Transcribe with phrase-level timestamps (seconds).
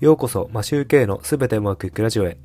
[0.00, 2.38] ようこそ、マシューケイのすべてうまくいくラジオへ。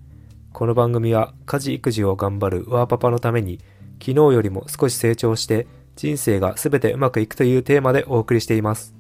[0.52, 3.62] この番組は、家事育児を頑張るワーパパのために、
[3.94, 5.66] 昨日よりも少し成長して、
[5.96, 8.94] 人生がすべてうまくいくというテーマでお送りしています。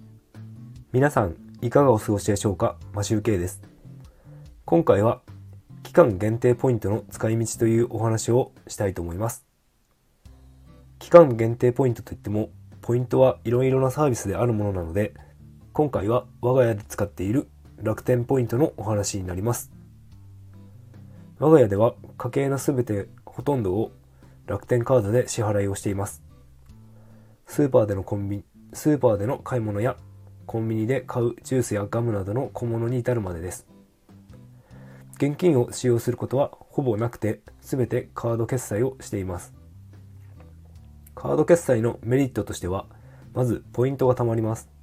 [0.93, 2.77] 皆さん、いかがお過ごしでしょうか？
[2.93, 3.61] マシューケイです。
[4.63, 5.21] 今回は、
[5.83, 9.45] 期間限定ポイントの使い道というお話をしたいと思います。
[10.99, 12.51] 期間限定ポイントといっても、
[12.81, 15.13] ポイントはいろいろなサービスであるものなので、
[15.73, 17.49] 今回は我が家で使っている
[17.85, 19.71] 楽天ポイントのお話になります。
[21.37, 23.91] 我が家では家計のすべてほとんどを
[24.47, 26.23] 楽天カードで支払いをしています。
[27.45, 29.97] スーパーでのコンビニ、スーパーでの買い物や
[30.47, 33.67] コンビニで買うジュースやガムなどの小物に至るまでです。
[35.17, 39.53] 現金を使用することはほぼなくて、すべてカード決済をしています。
[41.13, 42.87] カード決済のメリットとしては、
[43.33, 44.74] まずポイントが貯まります。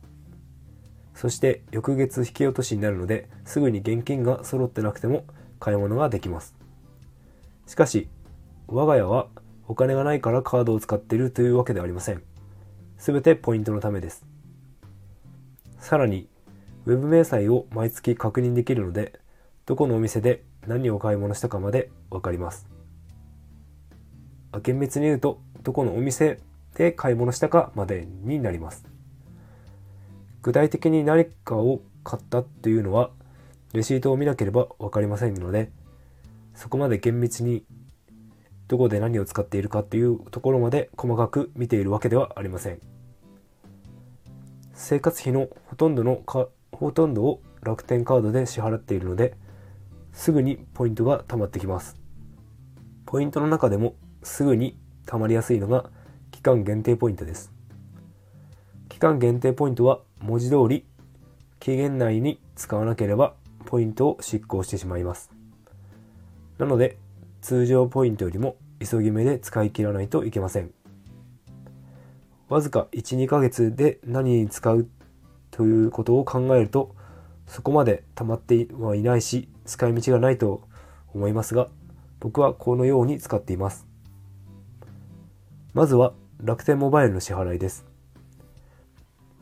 [1.14, 5.24] そして翌月引き落としになるのですぐに現金が揃ってなくても
[5.60, 6.54] 買い物ができます。
[7.66, 8.08] しかし、
[8.66, 9.28] 我が家は
[9.68, 12.22] お金がないからカードを使っているというわけではありません。
[12.98, 14.26] すべてポイントのためです。
[15.78, 16.28] さらに、
[16.86, 19.20] ウェブ明細を毎月確認できるので、
[19.66, 22.66] どこのお店で何を買い物したかまでわかります。
[24.62, 26.40] 厳密に言うと、どこのお店
[26.74, 28.84] で買い物したかまでになります。
[30.42, 33.10] 具体的に何かを買ったっていうのは
[33.72, 35.70] レシートを見なければ分かりませんので
[36.54, 37.64] そこまで厳密に
[38.68, 42.80] どこで何を使っているかっていうところまで細かく見ているわけではありません。
[44.74, 49.34] 生活費のほとんどのかほとんどを楽天カードで支払っているので
[50.12, 51.96] すぐにポイントが貯まってきます。
[53.06, 55.90] ポイントの中でもすぐに貯まりやすいのが
[56.30, 57.52] 期間限定ポイントです。
[58.88, 60.84] 期間限定ポイントは文字通り
[61.58, 63.34] 期限内に使わなければ
[63.66, 65.30] ポイントを執行してしまいます。
[66.58, 66.96] なので
[67.40, 70.72] 通常ポイントよりも急ぎ目で使い切らないといけません。
[72.48, 74.88] わずか1、2ヶ月で何に使う
[75.50, 76.94] ということを考えると
[77.46, 80.62] そこまで溜まってはいないし使い道がないと
[81.14, 81.68] 思いますが
[82.20, 83.86] 僕はこのように使っています。
[85.74, 86.12] まずは
[86.42, 87.91] 楽天モバイルの支払いです。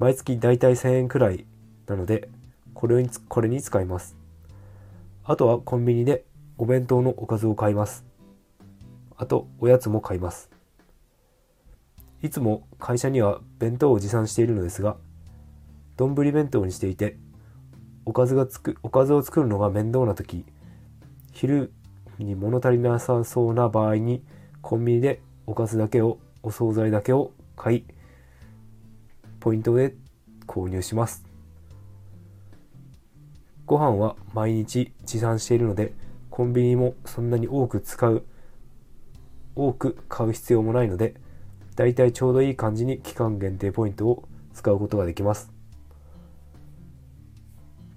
[0.01, 1.45] 毎月だいたい1000円くらい
[1.87, 2.31] なので、
[2.73, 4.17] これにこれに使います。
[5.25, 6.25] あとはコンビニで
[6.57, 8.07] お弁当のおかずを買います。
[9.19, 10.49] あと、おやつも買います。
[12.23, 14.97] いつも会社には弁当を持参しているのですが、
[15.99, 17.19] 丼弁当にしていて、
[18.07, 20.47] おかずがつく、おかずを作るのが面倒な時、
[21.31, 21.75] 昼
[22.19, 24.25] に物足りなさそうな場合に、
[24.63, 27.85] コンビニでおかずだけを、お惣菜だけを買い、
[29.41, 29.95] ポイントで
[30.47, 31.25] 購入します。
[33.67, 35.93] ご飯は毎日持参しているので、
[36.29, 38.25] コンビニもそんなに多く使う、
[39.57, 41.15] 多く買う必要もないので、
[41.77, 45.53] だいたいちょうどいい感じに期間限定ポイントを使うことができます。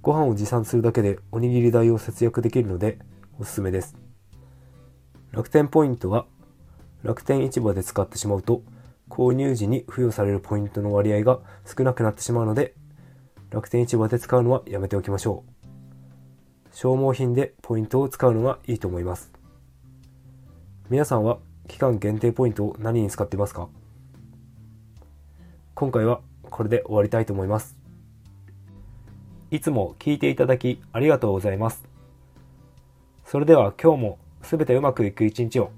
[0.02, 3.00] ご飯を持参するだけでおにぎり代を節約できるので
[3.40, 3.96] おすすめです。
[5.32, 6.26] 楽天ポイントは
[7.04, 8.62] 楽天市場で使ってしまうと
[9.14, 12.74] 購入時に付与されるポイントの割合が少なくなってしまうので、
[13.52, 16.76] 楽天市場で使うのはやめておきましょう。
[16.76, 19.32] 消耗品でポイントを使うのがいいと思います。
[20.90, 21.38] 皆さんは
[21.68, 23.70] 期間限定ポイントを何に使っていますか？
[25.76, 27.78] 今回はこれで終わりたいと思います。
[29.52, 31.84] いつも聞いていただきありがとうございます。
[33.26, 35.70] それでは今日も全てうまくいく一日を。